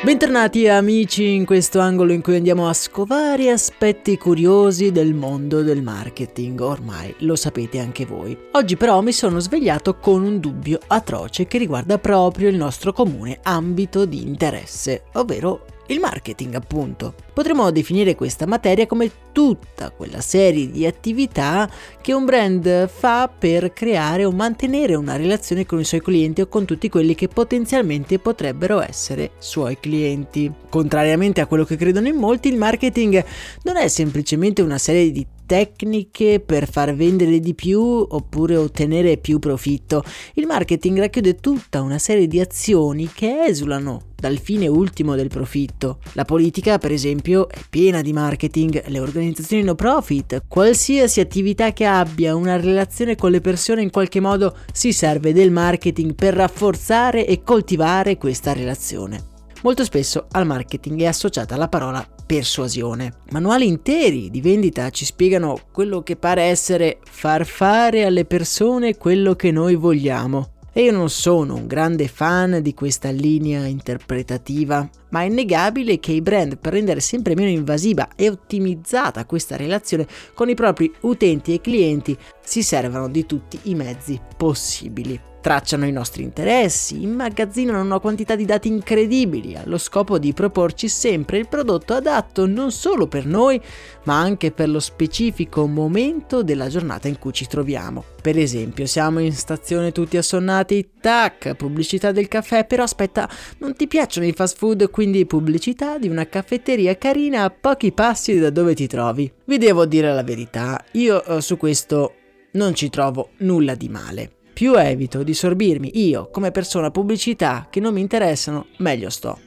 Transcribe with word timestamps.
Bentornati 0.00 0.68
amici 0.68 1.34
in 1.34 1.44
questo 1.44 1.80
angolo 1.80 2.12
in 2.12 2.22
cui 2.22 2.36
andiamo 2.36 2.68
a 2.68 2.72
scovare 2.72 3.50
aspetti 3.50 4.16
curiosi 4.16 4.92
del 4.92 5.12
mondo 5.12 5.62
del 5.62 5.82
marketing, 5.82 6.60
ormai 6.60 7.12
lo 7.18 7.34
sapete 7.34 7.80
anche 7.80 8.06
voi. 8.06 8.38
Oggi 8.52 8.76
però 8.76 9.00
mi 9.00 9.10
sono 9.10 9.40
svegliato 9.40 9.96
con 9.96 10.22
un 10.22 10.38
dubbio 10.38 10.78
atroce 10.86 11.48
che 11.48 11.58
riguarda 11.58 11.98
proprio 11.98 12.48
il 12.48 12.56
nostro 12.56 12.92
comune 12.92 13.40
ambito 13.42 14.04
di 14.04 14.22
interesse, 14.22 15.02
ovvero 15.14 15.64
il 15.88 15.98
marketing 15.98 16.54
appunto. 16.54 17.14
Potremmo 17.38 17.70
definire 17.70 18.16
questa 18.16 18.46
materia 18.46 18.88
come 18.88 19.12
tutta 19.30 19.92
quella 19.92 20.20
serie 20.20 20.72
di 20.72 20.84
attività 20.84 21.70
che 22.02 22.12
un 22.12 22.24
brand 22.24 22.88
fa 22.88 23.28
per 23.28 23.72
creare 23.72 24.24
o 24.24 24.32
mantenere 24.32 24.96
una 24.96 25.14
relazione 25.14 25.64
con 25.64 25.78
i 25.78 25.84
suoi 25.84 26.02
clienti 26.02 26.40
o 26.40 26.48
con 26.48 26.64
tutti 26.64 26.88
quelli 26.88 27.14
che 27.14 27.28
potenzialmente 27.28 28.18
potrebbero 28.18 28.80
essere 28.80 29.30
suoi 29.38 29.78
clienti. 29.78 30.50
Contrariamente 30.68 31.40
a 31.40 31.46
quello 31.46 31.62
che 31.62 31.76
credono 31.76 32.08
in 32.08 32.16
molti, 32.16 32.48
il 32.48 32.56
marketing 32.56 33.24
non 33.62 33.76
è 33.76 33.86
semplicemente 33.86 34.60
una 34.60 34.78
serie 34.78 35.12
di 35.12 35.24
tecniche 35.46 36.40
per 36.44 36.68
far 36.68 36.94
vendere 36.94 37.40
di 37.40 37.54
più 37.54 37.80
oppure 37.80 38.56
ottenere 38.56 39.16
più 39.16 39.38
profitto. 39.38 40.04
Il 40.34 40.46
marketing 40.46 40.98
racchiude 40.98 41.36
tutta 41.36 41.80
una 41.80 41.98
serie 41.98 42.26
di 42.26 42.38
azioni 42.38 43.08
che 43.12 43.44
esulano 43.46 44.02
dal 44.14 44.38
fine 44.38 44.66
ultimo 44.66 45.14
del 45.14 45.28
profitto. 45.28 46.00
La 46.12 46.24
politica, 46.24 46.76
per 46.76 46.92
esempio, 46.92 47.27
è 47.34 47.60
piena 47.68 48.00
di 48.00 48.12
marketing, 48.12 48.86
le 48.86 49.00
organizzazioni 49.00 49.62
no 49.62 49.74
profit, 49.74 50.44
qualsiasi 50.48 51.20
attività 51.20 51.72
che 51.72 51.84
abbia 51.84 52.34
una 52.34 52.56
relazione 52.56 53.16
con 53.16 53.30
le 53.30 53.40
persone 53.40 53.82
in 53.82 53.90
qualche 53.90 54.20
modo 54.20 54.56
si 54.72 54.92
serve 54.92 55.32
del 55.32 55.50
marketing 55.50 56.14
per 56.14 56.34
rafforzare 56.34 57.26
e 57.26 57.42
coltivare 57.42 58.16
questa 58.16 58.52
relazione. 58.52 59.36
Molto 59.62 59.84
spesso 59.84 60.26
al 60.30 60.46
marketing 60.46 61.00
è 61.00 61.06
associata 61.06 61.56
la 61.56 61.68
parola 61.68 62.06
persuasione. 62.24 63.14
Manuali 63.30 63.66
interi 63.66 64.30
di 64.30 64.40
vendita 64.40 64.90
ci 64.90 65.04
spiegano 65.04 65.58
quello 65.72 66.02
che 66.02 66.16
pare 66.16 66.42
essere 66.42 66.98
far 67.04 67.44
fare 67.44 68.04
alle 68.04 68.24
persone 68.24 68.96
quello 68.96 69.34
che 69.34 69.50
noi 69.50 69.74
vogliamo. 69.74 70.52
E 70.72 70.82
io 70.82 70.92
non 70.92 71.10
sono 71.10 71.56
un 71.56 71.66
grande 71.66 72.06
fan 72.06 72.60
di 72.62 72.72
questa 72.72 73.10
linea 73.10 73.66
interpretativa, 73.66 74.88
ma 75.10 75.22
è 75.22 75.24
innegabile 75.24 75.98
che 75.98 76.12
i 76.12 76.20
brand 76.20 76.58
per 76.58 76.72
rendere 76.72 77.00
sempre 77.00 77.34
meno 77.34 77.50
invasiva 77.50 78.08
e 78.16 78.28
ottimizzata 78.28 79.24
questa 79.24 79.56
relazione 79.56 80.06
con 80.34 80.48
i 80.48 80.54
propri 80.54 80.92
utenti 81.00 81.54
e 81.54 81.60
clienti 81.60 82.16
si 82.42 82.62
servano 82.62 83.08
di 83.08 83.26
tutti 83.26 83.58
i 83.64 83.74
mezzi 83.74 84.20
possibili 84.36 85.28
tracciano 85.40 85.86
i 85.86 85.92
nostri 85.92 86.22
interessi, 86.22 87.02
immagazzinano 87.02 87.80
una 87.80 88.00
quantità 88.00 88.34
di 88.34 88.44
dati 88.44 88.68
incredibili 88.68 89.56
allo 89.56 89.78
scopo 89.78 90.18
di 90.18 90.32
proporci 90.32 90.88
sempre 90.88 91.38
il 91.38 91.48
prodotto 91.48 91.94
adatto 91.94 92.46
non 92.46 92.70
solo 92.70 93.06
per 93.06 93.24
noi, 93.24 93.60
ma 94.04 94.18
anche 94.18 94.50
per 94.50 94.68
lo 94.68 94.80
specifico 94.80 95.66
momento 95.66 96.42
della 96.42 96.68
giornata 96.68 97.08
in 97.08 97.18
cui 97.18 97.32
ci 97.32 97.46
troviamo. 97.46 98.04
Per 98.20 98.36
esempio, 98.36 98.84
siamo 98.86 99.20
in 99.20 99.32
stazione 99.32 99.92
tutti 99.92 100.16
assonnati, 100.16 100.90
tac, 101.00 101.54
pubblicità 101.54 102.12
del 102.12 102.28
caffè, 102.28 102.66
però 102.66 102.82
aspetta, 102.82 103.28
non 103.58 103.74
ti 103.74 103.86
piacciono 103.86 104.26
i 104.26 104.32
fast 104.32 104.56
food, 104.56 104.90
quindi 104.98 105.26
pubblicità 105.26 105.96
di 105.96 106.08
una 106.08 106.26
caffetteria 106.26 106.98
carina 106.98 107.44
a 107.44 107.50
pochi 107.50 107.92
passi 107.92 108.36
da 108.36 108.50
dove 108.50 108.74
ti 108.74 108.88
trovi. 108.88 109.32
Vi 109.44 109.56
devo 109.56 109.86
dire 109.86 110.12
la 110.12 110.24
verità, 110.24 110.84
io 110.94 111.22
eh, 111.22 111.40
su 111.40 111.56
questo 111.56 112.14
non 112.54 112.74
ci 112.74 112.90
trovo 112.90 113.28
nulla 113.38 113.76
di 113.76 113.88
male. 113.88 114.28
Più 114.52 114.74
evito 114.74 115.22
di 115.22 115.34
sorbirmi 115.34 116.04
io 116.04 116.30
come 116.32 116.50
persona 116.50 116.90
pubblicità 116.90 117.68
che 117.70 117.78
non 117.78 117.94
mi 117.94 118.00
interessano, 118.00 118.66
meglio 118.78 119.08
sto. 119.08 119.38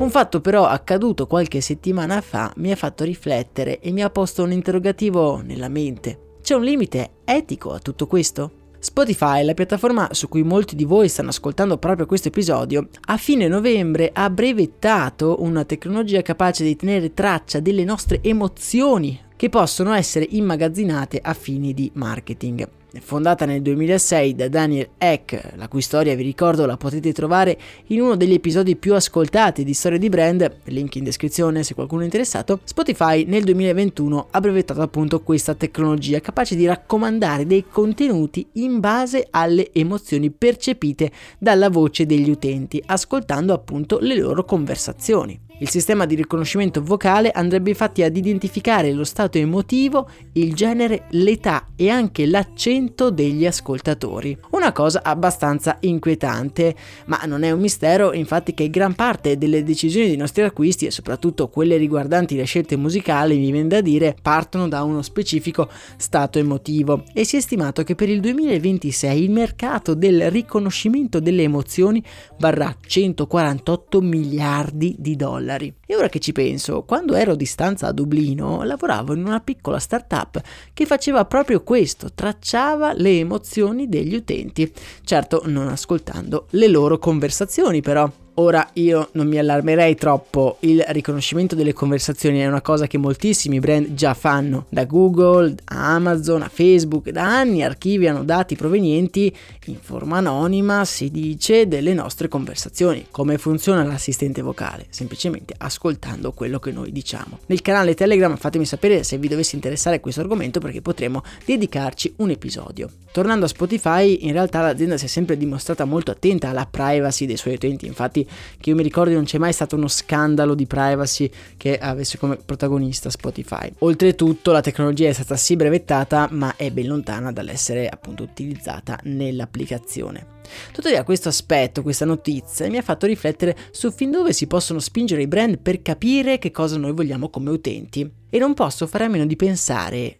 Un 0.00 0.10
fatto 0.10 0.42
però 0.42 0.66
accaduto 0.66 1.26
qualche 1.26 1.62
settimana 1.62 2.20
fa 2.20 2.52
mi 2.56 2.70
ha 2.70 2.76
fatto 2.76 3.04
riflettere 3.04 3.80
e 3.80 3.92
mi 3.92 4.02
ha 4.02 4.10
posto 4.10 4.42
un 4.42 4.52
interrogativo 4.52 5.40
nella 5.40 5.70
mente. 5.70 6.36
C'è 6.42 6.54
un 6.54 6.64
limite 6.64 7.12
etico 7.24 7.72
a 7.72 7.78
tutto 7.78 8.06
questo? 8.06 8.57
Spotify, 8.80 9.44
la 9.44 9.54
piattaforma 9.54 10.08
su 10.12 10.28
cui 10.28 10.44
molti 10.44 10.76
di 10.76 10.84
voi 10.84 11.08
stanno 11.08 11.30
ascoltando 11.30 11.78
proprio 11.78 12.06
questo 12.06 12.28
episodio, 12.28 12.88
a 13.06 13.16
fine 13.16 13.48
novembre 13.48 14.10
ha 14.12 14.30
brevettato 14.30 15.42
una 15.42 15.64
tecnologia 15.64 16.22
capace 16.22 16.62
di 16.62 16.76
tenere 16.76 17.12
traccia 17.12 17.58
delle 17.58 17.82
nostre 17.82 18.20
emozioni 18.22 19.20
che 19.34 19.48
possono 19.48 19.92
essere 19.92 20.26
immagazzinate 20.30 21.18
a 21.20 21.34
fini 21.34 21.74
di 21.74 21.90
marketing. 21.94 22.77
Fondata 23.00 23.44
nel 23.44 23.60
2006 23.60 24.34
da 24.34 24.48
Daniel 24.48 24.88
Eck, 24.96 25.52
la 25.56 25.68
cui 25.68 25.82
storia 25.82 26.14
vi 26.14 26.22
ricordo 26.22 26.64
la 26.64 26.78
potete 26.78 27.12
trovare 27.12 27.58
in 27.88 28.00
uno 28.00 28.16
degli 28.16 28.32
episodi 28.32 28.76
più 28.76 28.94
ascoltati 28.94 29.62
di 29.62 29.74
Storia 29.74 29.98
di 29.98 30.08
Brand, 30.08 30.56
link 30.64 30.96
in 30.96 31.04
descrizione 31.04 31.62
se 31.62 31.74
qualcuno 31.74 32.00
è 32.00 32.04
interessato, 32.04 32.60
Spotify 32.64 33.24
nel 33.24 33.44
2021 33.44 34.28
ha 34.30 34.40
brevettato 34.40 34.80
appunto 34.80 35.20
questa 35.20 35.54
tecnologia 35.54 36.20
capace 36.20 36.56
di 36.56 36.66
raccomandare 36.66 37.46
dei 37.46 37.66
contenuti 37.70 38.46
in 38.54 38.80
base 38.80 39.26
alle 39.30 39.70
emozioni 39.72 40.30
percepite 40.30 41.10
dalla 41.38 41.68
voce 41.68 42.06
degli 42.06 42.30
utenti, 42.30 42.82
ascoltando 42.86 43.52
appunto 43.52 43.98
le 44.00 44.16
loro 44.16 44.44
conversazioni. 44.44 45.47
Il 45.60 45.68
sistema 45.68 46.06
di 46.06 46.14
riconoscimento 46.14 46.80
vocale 46.80 47.32
andrebbe 47.32 47.70
infatti 47.70 48.04
ad 48.04 48.16
identificare 48.16 48.92
lo 48.92 49.02
stato 49.02 49.38
emotivo, 49.38 50.08
il 50.34 50.54
genere, 50.54 51.06
l'età 51.10 51.70
e 51.74 51.88
anche 51.88 52.26
l'accento 52.26 53.10
degli 53.10 53.44
ascoltatori. 53.44 54.38
Una 54.50 54.70
cosa 54.70 55.00
abbastanza 55.02 55.78
inquietante, 55.80 56.76
ma 57.06 57.20
non 57.26 57.42
è 57.42 57.50
un 57.50 57.58
mistero 57.58 58.12
infatti 58.12 58.54
che 58.54 58.70
gran 58.70 58.94
parte 58.94 59.36
delle 59.36 59.64
decisioni 59.64 60.06
dei 60.06 60.16
nostri 60.16 60.44
acquisti 60.44 60.86
e 60.86 60.92
soprattutto 60.92 61.48
quelle 61.48 61.76
riguardanti 61.76 62.36
le 62.36 62.44
scelte 62.44 62.76
musicali, 62.76 63.36
mi 63.36 63.50
viene 63.50 63.66
da 63.66 63.80
dire, 63.80 64.14
partono 64.22 64.68
da 64.68 64.84
uno 64.84 65.02
specifico 65.02 65.68
stato 65.96 66.38
emotivo 66.38 67.02
e 67.12 67.24
si 67.24 67.36
è 67.36 67.40
stimato 67.40 67.82
che 67.82 67.96
per 67.96 68.08
il 68.08 68.20
2026 68.20 69.24
il 69.24 69.30
mercato 69.32 69.94
del 69.94 70.30
riconoscimento 70.30 71.18
delle 71.18 71.42
emozioni 71.42 72.00
varrà 72.38 72.72
148 72.80 74.00
miliardi 74.00 74.94
di 74.96 75.16
dollari. 75.16 75.47
E 75.86 75.96
ora 75.96 76.08
che 76.08 76.18
ci 76.18 76.32
penso, 76.32 76.82
quando 76.82 77.14
ero 77.14 77.32
a 77.32 77.36
distanza 77.36 77.86
a 77.86 77.92
Dublino, 77.92 78.62
lavoravo 78.62 79.14
in 79.14 79.24
una 79.24 79.40
piccola 79.40 79.78
startup 79.78 80.40
che 80.74 80.86
faceva 80.86 81.24
proprio 81.24 81.62
questo, 81.62 82.12
tracciava 82.14 82.92
le 82.92 83.18
emozioni 83.18 83.88
degli 83.88 84.14
utenti. 84.14 84.70
Certo, 85.02 85.42
non 85.46 85.68
ascoltando 85.68 86.46
le 86.50 86.68
loro 86.68 86.98
conversazioni 86.98 87.80
però. 87.80 88.10
Ora 88.38 88.68
io 88.74 89.08
non 89.12 89.26
mi 89.26 89.36
allarmerei 89.36 89.96
troppo, 89.96 90.58
il 90.60 90.84
riconoscimento 90.88 91.56
delle 91.56 91.72
conversazioni 91.72 92.38
è 92.38 92.46
una 92.46 92.60
cosa 92.60 92.86
che 92.86 92.96
moltissimi 92.96 93.58
brand 93.58 93.94
già 93.94 94.14
fanno, 94.14 94.66
da 94.68 94.84
Google, 94.84 95.56
Amazon, 95.84 96.42
a 96.42 96.48
Facebook, 96.48 97.10
da 97.10 97.24
anni 97.24 97.62
archiviano 97.62 98.24
dati 98.24 98.56
provenienti 98.56 99.34
in 99.66 99.76
forma 99.80 100.18
anonima, 100.18 100.84
si 100.84 101.10
dice, 101.10 101.68
delle 101.68 101.94
nostre 101.94 102.28
conversazioni. 102.28 103.06
Come 103.10 103.38
funziona 103.38 103.84
l'assistente 103.84 104.42
vocale? 104.42 104.86
Semplicemente 104.90 105.54
ascoltando 105.56 106.32
quello 106.32 106.58
che 106.58 106.72
noi 106.72 106.92
diciamo. 106.92 107.40
Nel 107.46 107.62
canale 107.62 107.94
Telegram 107.94 108.36
fatemi 108.36 108.64
sapere 108.64 109.02
se 109.02 109.18
vi 109.18 109.28
dovesse 109.28 109.54
interessare 109.54 110.00
questo 110.00 110.20
argomento 110.20 110.60
perché 110.60 110.80
potremo 110.80 111.22
dedicarci 111.44 112.14
un 112.16 112.30
episodio. 112.30 112.90
Tornando 113.12 113.46
a 113.46 113.48
Spotify, 113.48 114.26
in 114.26 114.32
realtà 114.32 114.60
l'azienda 114.60 114.96
si 114.96 115.06
è 115.06 115.08
sempre 115.08 115.36
dimostrata 115.36 115.84
molto 115.84 116.10
attenta 116.10 116.50
alla 116.50 116.66
privacy 116.70 117.26
dei 117.26 117.36
suoi 117.36 117.54
utenti, 117.54 117.86
infatti 117.86 118.26
che 118.58 118.70
io 118.70 118.76
mi 118.76 118.82
ricordi 118.82 119.14
non 119.14 119.24
c'è 119.24 119.38
mai 119.38 119.52
stato 119.52 119.76
uno 119.76 119.88
scandalo 119.88 120.54
di 120.54 120.66
privacy 120.66 121.30
che 121.56 121.78
avesse 121.78 122.18
come 122.18 122.36
protagonista 122.36 123.10
Spotify. 123.10 123.72
Oltretutto 123.78 124.52
la 124.52 124.60
tecnologia 124.60 125.08
è 125.08 125.12
stata 125.12 125.36
sì 125.36 125.56
brevettata 125.68 126.28
ma 126.30 126.56
è 126.56 126.70
ben 126.70 126.86
lontana 126.86 127.30
dall'essere 127.30 127.88
appunto 127.88 128.22
utilizzata 128.22 128.98
nell'applicazione. 129.04 130.36
Tuttavia 130.72 131.04
questo 131.04 131.28
aspetto, 131.28 131.82
questa 131.82 132.06
notizia 132.06 132.68
mi 132.68 132.78
ha 132.78 132.82
fatto 132.82 133.06
riflettere 133.06 133.56
su 133.70 133.92
fin 133.92 134.10
dove 134.10 134.32
si 134.32 134.46
possono 134.46 134.78
spingere 134.78 135.22
i 135.22 135.28
brand 135.28 135.58
per 135.58 135.82
capire 135.82 136.38
che 136.38 136.50
cosa 136.50 136.78
noi 136.78 136.92
vogliamo 136.92 137.28
come 137.28 137.50
utenti. 137.50 138.10
E 138.30 138.38
non 138.38 138.54
posso 138.54 138.86
fare 138.86 139.04
a 139.04 139.08
meno 139.08 139.26
di 139.26 139.36
pensare 139.36 140.18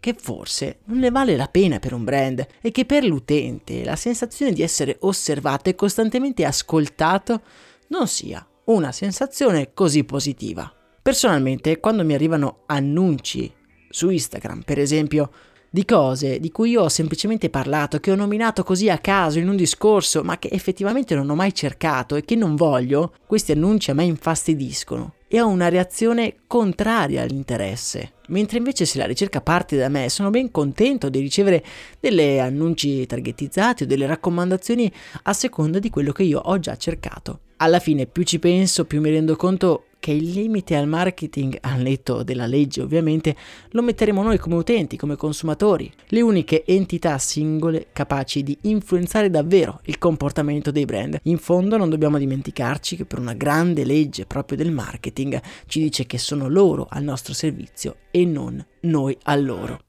che 0.00 0.14
forse 0.18 0.80
non 0.86 0.98
ne 0.98 1.10
vale 1.10 1.36
la 1.36 1.46
pena 1.46 1.78
per 1.78 1.94
un 1.94 2.04
brand 2.04 2.46
e 2.60 2.70
che 2.70 2.84
per 2.84 3.04
l'utente 3.04 3.84
la 3.84 3.96
sensazione 3.96 4.52
di 4.52 4.62
essere 4.62 4.96
osservato 5.00 5.70
e 5.70 5.74
costantemente 5.74 6.44
ascoltato 6.44 7.40
non 7.88 8.06
sia 8.06 8.46
una 8.64 8.92
sensazione 8.92 9.72
così 9.72 10.04
positiva. 10.04 10.70
Personalmente, 11.00 11.80
quando 11.80 12.04
mi 12.04 12.14
arrivano 12.14 12.62
annunci 12.66 13.52
su 13.94 14.10
Instagram, 14.10 14.62
per 14.62 14.80
esempio, 14.80 15.30
di 15.70 15.84
cose 15.84 16.40
di 16.40 16.50
cui 16.50 16.70
io 16.70 16.82
ho 16.82 16.88
semplicemente 16.88 17.48
parlato, 17.48 18.00
che 18.00 18.10
ho 18.10 18.16
nominato 18.16 18.64
così 18.64 18.90
a 18.90 18.98
caso 18.98 19.38
in 19.38 19.48
un 19.48 19.54
discorso, 19.54 20.22
ma 20.24 20.36
che 20.36 20.48
effettivamente 20.50 21.14
non 21.14 21.30
ho 21.30 21.36
mai 21.36 21.54
cercato 21.54 22.16
e 22.16 22.24
che 22.24 22.34
non 22.34 22.56
voglio, 22.56 23.14
questi 23.24 23.52
annunci 23.52 23.92
a 23.92 23.94
me 23.94 24.02
infastidiscono 24.04 25.14
e 25.28 25.40
ho 25.40 25.46
una 25.46 25.68
reazione 25.68 26.36
contraria 26.48 27.22
all'interesse. 27.22 28.14
Mentre 28.28 28.58
invece 28.58 28.84
se 28.84 28.98
la 28.98 29.06
ricerca 29.06 29.40
parte 29.40 29.76
da 29.76 29.88
me, 29.88 30.08
sono 30.08 30.30
ben 30.30 30.50
contento 30.50 31.08
di 31.08 31.20
ricevere 31.20 31.64
delle 32.00 32.40
annunci 32.40 33.06
targetizzati 33.06 33.84
o 33.84 33.86
delle 33.86 34.06
raccomandazioni 34.06 34.90
a 35.22 35.32
seconda 35.32 35.78
di 35.78 35.90
quello 35.90 36.10
che 36.10 36.24
io 36.24 36.40
ho 36.40 36.58
già 36.58 36.76
cercato. 36.76 37.40
Alla 37.64 37.78
fine 37.78 38.04
più 38.04 38.24
ci 38.24 38.38
penso, 38.38 38.84
più 38.84 39.00
mi 39.00 39.08
rendo 39.08 39.36
conto 39.36 39.86
che 39.98 40.10
il 40.10 40.32
limite 40.32 40.76
al 40.76 40.86
marketing, 40.86 41.56
al 41.62 41.80
netto 41.80 42.22
della 42.22 42.44
legge 42.44 42.82
ovviamente, 42.82 43.34
lo 43.70 43.80
metteremo 43.80 44.22
noi 44.22 44.36
come 44.36 44.56
utenti, 44.56 44.98
come 44.98 45.16
consumatori, 45.16 45.90
le 46.08 46.20
uniche 46.20 46.66
entità 46.66 47.16
singole 47.16 47.86
capaci 47.90 48.42
di 48.42 48.54
influenzare 48.64 49.30
davvero 49.30 49.80
il 49.84 49.96
comportamento 49.96 50.70
dei 50.70 50.84
brand. 50.84 51.20
In 51.22 51.38
fondo 51.38 51.78
non 51.78 51.88
dobbiamo 51.88 52.18
dimenticarci 52.18 52.96
che 52.96 53.06
per 53.06 53.18
una 53.18 53.32
grande 53.32 53.86
legge 53.86 54.26
proprio 54.26 54.58
del 54.58 54.70
marketing 54.70 55.40
ci 55.64 55.80
dice 55.80 56.04
che 56.04 56.18
sono 56.18 56.50
loro 56.50 56.86
al 56.90 57.02
nostro 57.02 57.32
servizio 57.32 57.96
e 58.10 58.26
non 58.26 58.62
noi 58.80 59.16
a 59.22 59.36
loro. 59.36 59.84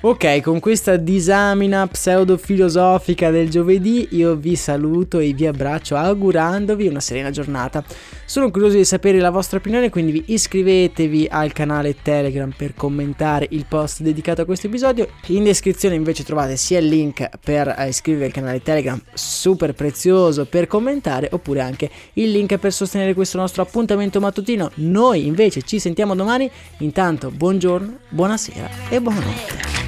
Ok, 0.00 0.42
con 0.42 0.60
questa 0.60 0.96
disamina 0.96 1.84
pseudo-filosofica 1.84 3.30
del 3.30 3.50
giovedì 3.50 4.06
io 4.12 4.36
vi 4.36 4.54
saluto 4.54 5.18
e 5.18 5.32
vi 5.32 5.44
abbraccio 5.44 5.96
augurandovi 5.96 6.86
una 6.86 7.00
serena 7.00 7.30
giornata. 7.30 7.82
Sono 8.24 8.52
curioso 8.52 8.76
di 8.76 8.84
sapere 8.84 9.18
la 9.18 9.30
vostra 9.30 9.58
opinione, 9.58 9.90
quindi 9.90 10.12
vi 10.12 10.22
iscrivetevi 10.26 11.26
al 11.28 11.52
canale 11.52 11.96
Telegram 12.00 12.52
per 12.56 12.74
commentare 12.74 13.48
il 13.50 13.66
post 13.68 14.02
dedicato 14.02 14.42
a 14.42 14.44
questo 14.44 14.68
episodio. 14.68 15.08
In 15.26 15.42
descrizione 15.42 15.96
invece 15.96 16.22
trovate 16.22 16.56
sia 16.56 16.78
il 16.78 16.86
link 16.86 17.28
per 17.42 17.74
iscrivervi 17.88 18.26
al 18.26 18.32
canale 18.32 18.62
Telegram, 18.62 19.02
super 19.14 19.74
prezioso 19.74 20.44
per 20.44 20.68
commentare, 20.68 21.28
oppure 21.32 21.60
anche 21.60 21.90
il 22.12 22.30
link 22.30 22.56
per 22.58 22.72
sostenere 22.72 23.14
questo 23.14 23.36
nostro 23.36 23.62
appuntamento 23.62 24.20
mattutino. 24.20 24.70
Noi 24.74 25.26
invece 25.26 25.62
ci 25.62 25.80
sentiamo 25.80 26.14
domani. 26.14 26.48
Intanto 26.78 27.32
buongiorno, 27.32 27.96
buonasera 28.10 28.70
e 28.90 29.00
buonanotte. 29.00 29.87